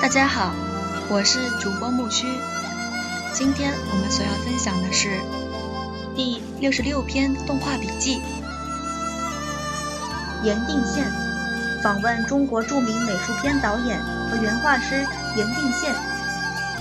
[0.00, 0.54] 大家好，
[1.10, 2.26] 我是主播木须。
[3.34, 5.20] 今天我们所要分享的是
[6.16, 8.16] 第六十六篇动画笔记
[10.44, 11.04] 《盐定县》，
[11.82, 15.94] 访问中国著名美术片导演和原画师盐定县。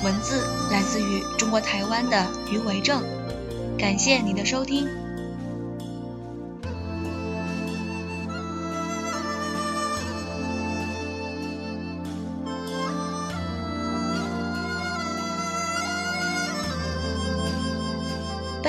[0.02, 3.04] 文字来自于中国台湾的余维正。
[3.78, 4.88] 感谢你的收听。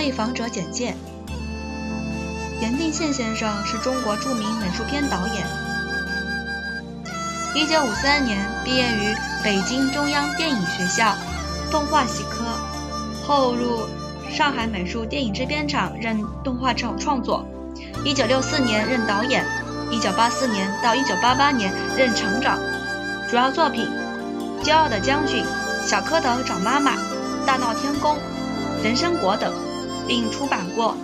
[0.00, 0.94] 被访者简介：
[2.58, 5.46] 严定宪先生是中国著名美术片导演。
[7.54, 11.14] 1953年毕业于北京中央电影学校
[11.70, 12.46] 动画系科，
[13.26, 13.86] 后入
[14.30, 17.44] 上海美术电影制片厂任动画创创作。
[18.02, 19.44] 1964年任导演
[19.90, 22.58] ，1984年到1988年任厂长。
[23.28, 23.86] 主要作品：
[24.64, 25.44] 《骄傲的将军》
[25.86, 26.92] 《小蝌蚪找妈妈》
[27.44, 28.16] 《大闹天宫》
[28.82, 29.52] 《人参果》等。
[30.10, 30.96] 并出版过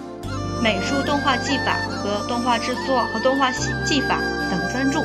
[0.60, 4.18] 《美术动画技法和动画制作和动画技法》
[4.50, 5.00] 等专著，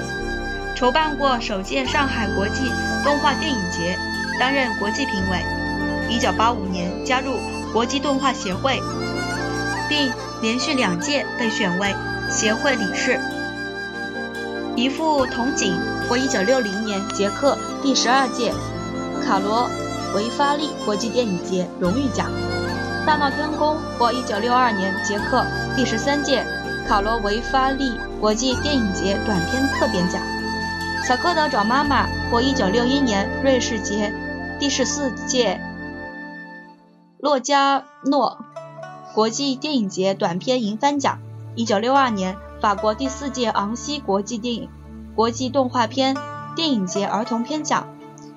[0.76, 2.64] 筹办过首届上海国际
[3.04, 3.96] 动画电影节，
[4.40, 5.38] 担任国际评委。
[6.10, 7.36] 1985年加入
[7.72, 8.82] 国际动画协会，
[9.88, 11.94] 并连续两届被选为
[12.32, 13.20] 协会理事。
[14.76, 15.80] 一幅铜景
[16.10, 18.52] 获1960年捷克第十二届
[19.24, 19.70] 卡罗
[20.16, 22.32] 维发利国际电影节荣誉奖。
[23.04, 25.44] 《大闹天宫》获1962年捷克
[25.76, 26.46] 第十三届
[26.88, 30.22] 卡罗维发利国际电影节短片特别奖，
[31.08, 34.14] 《小蝌蚪找妈妈》获1961年瑞士节
[34.60, 35.60] 第十四届
[37.18, 38.38] 洛加诺
[39.16, 41.18] 国际电影节短片银帆奖
[41.56, 44.70] ，1962年法国第四届昂西国际电影
[45.16, 46.16] 国际动画片
[46.56, 47.88] 电影节儿童片奖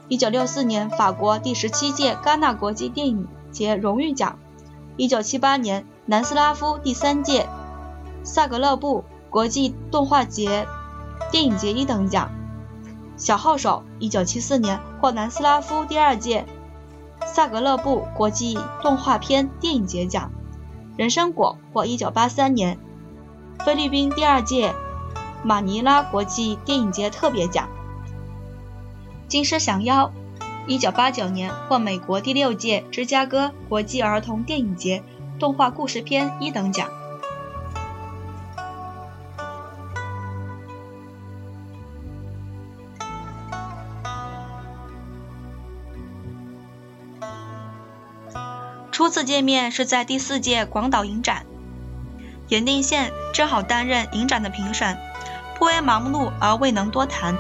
[0.09, 4.39] ，1964年法国第十七届戛纳国际电影节荣誉奖。
[4.97, 7.49] 一九七八年，南斯拉夫第三届
[8.23, 10.69] 萨格勒布国际动画节
[11.33, 12.31] 电影节一等奖。
[13.17, 16.47] 小号手，一九七四年获南斯拉夫第二届
[17.27, 20.31] 萨格勒布国际动画片电影节奖。
[20.97, 22.79] 人参果获一九八三年
[23.65, 24.73] 菲律宾第二届
[25.43, 27.69] 马尼拉国际电影节特别奖。
[29.27, 30.13] 金狮降妖。
[30.67, 35.03] 一九八九年获美国第六届芝加哥国际儿童电影节
[35.39, 36.89] 动画故事片一等奖。
[48.91, 51.45] 初次见面是在第四届广岛影展，
[52.49, 54.97] 盐定县正好担任影展的评审，
[55.59, 57.37] 颇为忙碌而未能多谈。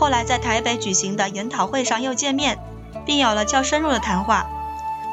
[0.00, 2.58] 后来在台北举行的研讨会上又见面，
[3.04, 4.46] 并有了较深入的谈话。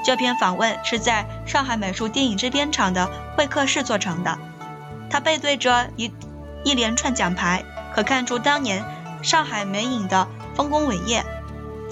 [0.06, 4.40] 这篇访问是在上海美术电影制片厂的会客室做成的。
[5.10, 6.10] 他背对着一
[6.64, 8.82] 一连串奖牌，可看出当年
[9.22, 10.26] 上海美影的
[10.56, 11.26] 丰功伟业。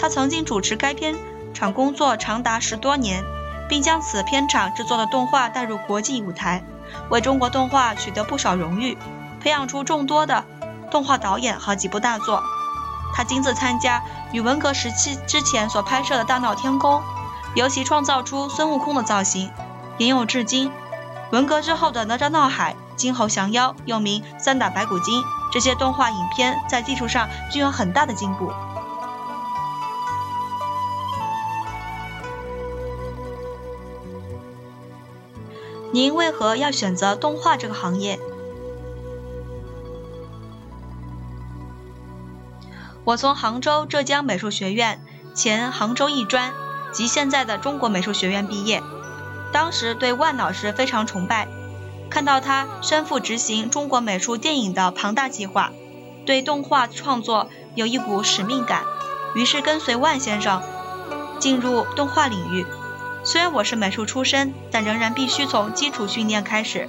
[0.00, 1.14] 他曾经主持该片
[1.52, 3.22] 厂工作长达十多年，
[3.68, 6.64] 并将此片厂制作的动画带入国际舞台，
[7.10, 8.96] 为中国动画取得不少荣誉，
[9.42, 10.46] 培养出众多的
[10.90, 12.42] 动画导演和几部大作。
[13.14, 14.02] 他亲自参加
[14.32, 17.02] 与文革时期之前所拍摄的大闹天宫，
[17.54, 19.50] 尤其创造出孙悟空的造型，
[19.98, 20.70] 沿用至今。
[21.32, 25.22] 文革之后的哪吒闹海、金猴降妖，又名三打白骨精，
[25.52, 28.52] 这些动画影片在技术上均有很大的进步。
[35.92, 38.20] 您为何要选择动画这个行业？
[43.06, 45.00] 我从杭州浙江美术学院
[45.32, 46.52] 前杭州艺专
[46.92, 48.82] 及现在的中国美术学院毕业，
[49.52, 51.46] 当时对万老师非常崇拜，
[52.10, 55.70] 看到他身负执行中国美术电影的庞大计划，
[56.24, 58.82] 对动画创作有一股使命感，
[59.36, 60.60] 于是跟随万先生
[61.38, 62.66] 进入动画领域。
[63.22, 66.88] 虽然我是美术出身，但仍然必须从基础训练开始。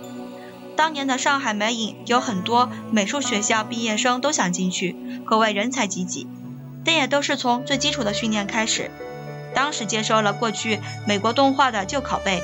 [0.78, 4.96] 当年的上海美影有很多美术学校毕业生都想进去，
[5.26, 6.28] 可谓人才济济，
[6.86, 8.92] 但也都是从最基础的训练开始。
[9.56, 12.44] 当时接收了过去美国动画的旧拷贝，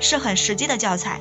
[0.00, 1.20] 是很实际的教材。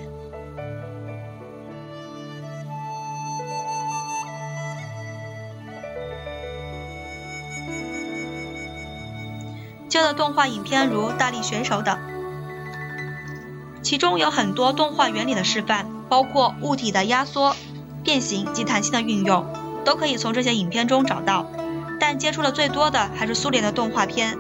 [9.90, 11.98] 旧的动画影片如《大力水手》等，
[13.82, 15.93] 其中有很多动画原理的示范。
[16.10, 17.56] 包括物体的压缩、
[18.04, 19.46] 变形及弹性的运用，
[19.84, 21.46] 都可以从这些影片中找到。
[22.00, 24.38] 但接触的最多的还是苏联的动画片。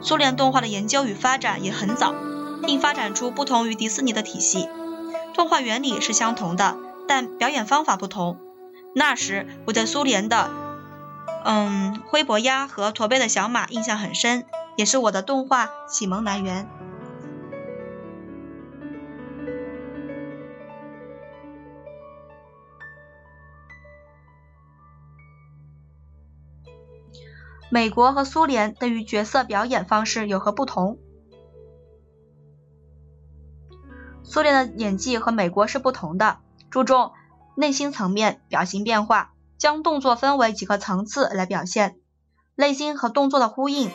[0.00, 2.14] 苏联动画的研究与发展也很早，
[2.66, 4.68] 并发展出不同于迪士尼的体系。
[5.34, 6.76] 动画原理是相同的，
[7.08, 8.38] 但表演方法不同。
[8.94, 10.50] 那时我对苏联的，
[11.44, 14.44] 嗯，灰伯鸭和驼背的小马印象很深，
[14.76, 16.68] 也是我的动画启蒙来源。
[27.74, 31.00] 美国和苏联对于角色表演方式有何不同？
[34.22, 36.38] 苏联的演技和美国是不同的，
[36.70, 37.10] 注重
[37.56, 41.96] 内心层面表情变化，将动作分为几个层次来表现
[42.54, 43.88] 内心和动作的呼应；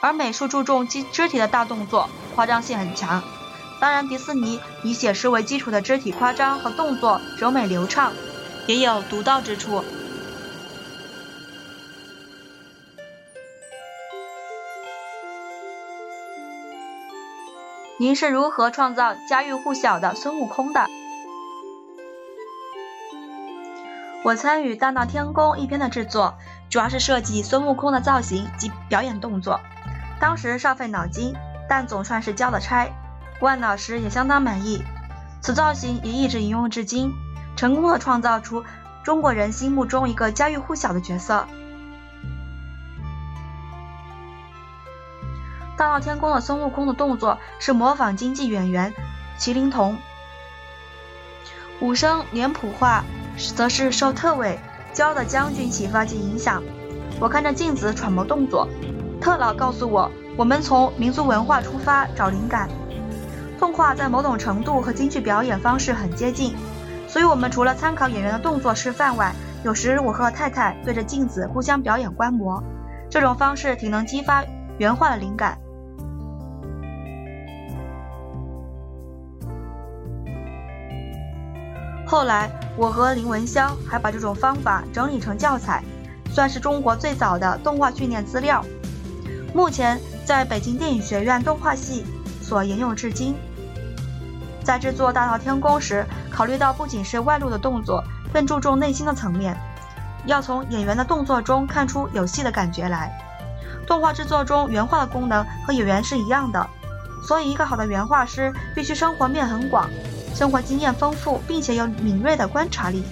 [0.00, 3.22] 而美术注重肢肢体的大动作，夸张性很强。
[3.78, 8.10] 当然，迪士尼以写实为基础的肢体夸张和动作柔美流畅，
[8.66, 9.84] 也有独到之处。
[18.00, 20.86] 您是如何创造家喻户晓的孙悟空的？
[24.22, 26.34] 我参与《大闹天宫》一篇的制作，
[26.70, 29.58] 主要是设计孙悟空的造型及表演动作。
[30.20, 31.34] 当时少费脑筋，
[31.68, 32.88] 但总算是交了差。
[33.40, 34.80] 万老师也相当满意，
[35.40, 37.12] 此造型也一直沿用至今，
[37.56, 38.64] 成功的创造出
[39.02, 41.48] 中国人心目中一个家喻户晓的角色。
[45.78, 48.92] 大闹天宫的孙悟空的动作是模仿京剧演员
[49.38, 49.96] 麒麟童，
[51.80, 53.04] 武生脸谱化
[53.54, 54.58] 则是受特委
[54.92, 56.60] 教的将军启发及影响。
[57.20, 58.68] 我看着镜子揣摩动作，
[59.20, 62.68] 特老告诉我，我们从民族文化出发找灵感。
[63.56, 66.56] 动画在某种程度和京剧表演方式很接近，
[67.06, 69.32] 所以我们除了参考演员的动作示范外，
[69.62, 72.60] 有时我和太太对着镜子互相表演观摩，
[73.08, 74.44] 这种方式挺能激发
[74.78, 75.56] 原画的灵感。
[82.08, 85.84] 后来，我和林文潇还把这种方法整理成教材，
[86.32, 88.64] 算是中国最早的动画训练资料。
[89.52, 92.06] 目前在北京电影学院动画系
[92.40, 93.36] 所沿用至今。
[94.64, 98.02] 在制作《大闹天宫》时，考虑到不仅是外露的动作，
[98.32, 99.54] 更注重内心的层面，
[100.24, 103.12] 要从演员的动作中看出有戏的感觉来。
[103.86, 106.66] 动画制作中，原画的功能和演员是一样的，
[107.22, 109.90] 所以一个好的原画师必须生活面很广。
[110.38, 113.02] 生活经验丰富，并且有敏锐的观察力。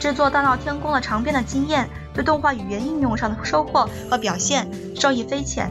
[0.00, 4.66] 制作《大闹天宫》的长篇的经验，对动画语言应用上的收获和表现
[4.98, 5.70] 受益匪浅，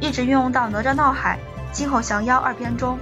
[0.00, 1.38] 一直运用到《哪吒闹海》
[1.72, 2.98] 《金猴降妖》二篇中。《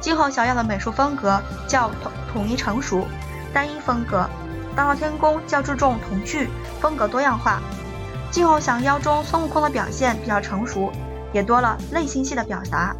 [0.00, 3.06] 金猴降妖》的美术风格较统统一成熟，
[3.52, 4.22] 单一风格；
[4.74, 6.48] 《大闹天宫》较注重童趣，
[6.80, 7.60] 风格多样化。
[8.30, 10.92] 《金猴降妖》中孙悟空的表现比较成熟，
[11.32, 12.94] 也多了内心戏的表达。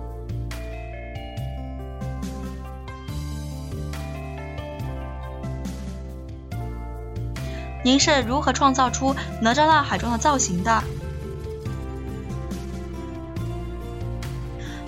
[7.84, 10.82] 您是如何创造出哪吒闹海中的造型的？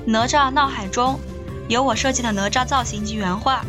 [0.07, 1.21] 哪吒闹海中
[1.69, 3.65] 有我设计的哪吒造型及原画，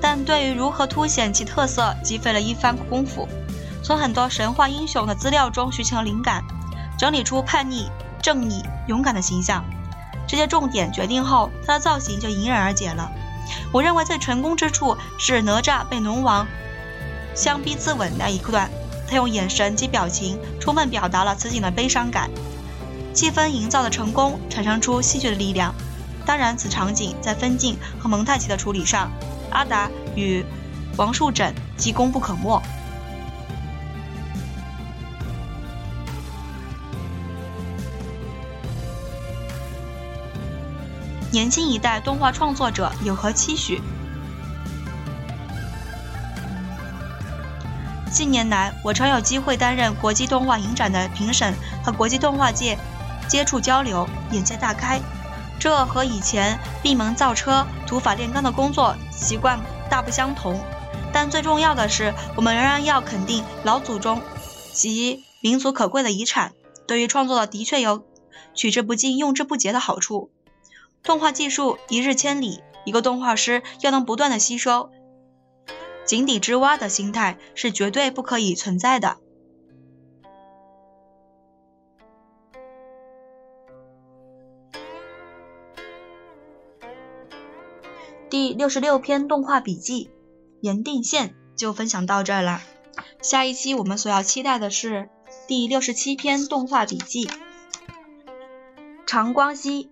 [0.00, 3.28] 但对于如何凸显其特色，积费了一番功夫。
[3.88, 6.44] 从很多神话英雄的资料中寻求灵感，
[6.98, 7.90] 整理出叛逆、
[8.20, 9.64] 正义、勇敢的形象。
[10.26, 13.10] 这些重点决定后，他的造型就迎刃而解了。
[13.72, 16.46] 我认为最成功之处是哪吒被龙王
[17.34, 18.70] 相逼自刎那一段，
[19.08, 22.28] 他用眼神及表情充分表达了此景的悲伤感，
[23.14, 25.74] 气氛营造的成功，产生出戏剧的力量。
[26.26, 29.10] 当然，此场景在分镜和蒙太奇的处理上，
[29.48, 30.44] 阿达与
[30.98, 32.62] 王树枕既功不可没。
[41.30, 43.82] 年轻一代动画创作者有何期许？
[48.10, 51.54] 近年来，我常有机会担任国际动画影展的评审，
[51.84, 52.78] 和国际动画界
[53.28, 54.98] 接触交流，眼界大开。
[55.58, 60.58] 这和以前闭门造车、土法炼钢的工作习惯大不相同。
[61.12, 64.22] 但最重要的是，我们仍然要肯定老祖宗
[64.72, 66.52] 及民族可贵的遗产，
[66.86, 68.02] 对于创作的确有
[68.54, 70.30] 取之不尽、用之不竭的好处。
[71.08, 74.90] 动画技术一日千里，一个动画师要能不断的吸收，
[76.04, 79.16] 井底之蛙的心态是绝对不可以存在的。
[88.28, 90.04] 第六十六篇动画笔记
[90.60, 92.60] 《盐定县》就分享到这儿了。
[93.22, 95.08] 下一期我们所要期待的是
[95.46, 97.26] 第六十七篇动画笔记
[99.06, 99.84] 《长光熙》，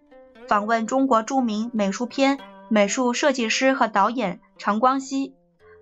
[0.49, 2.39] 访问中国著名美术片
[2.69, 5.35] 美术设计师和导演常光熙。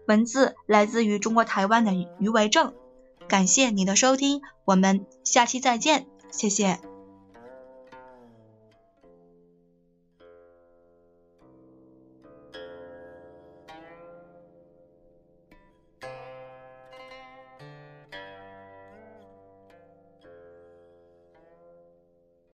[0.07, 2.75] 文字来自于中国台湾的余为正。
[3.27, 6.79] 感谢你的收听，我们下期再见，谢谢。